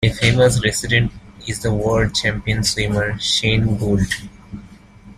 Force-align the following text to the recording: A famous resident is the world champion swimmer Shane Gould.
A 0.03 0.09
famous 0.09 0.59
resident 0.65 1.11
is 1.47 1.59
the 1.59 1.71
world 1.71 2.15
champion 2.15 2.63
swimmer 2.63 3.19
Shane 3.19 3.77
Gould. 3.77 4.11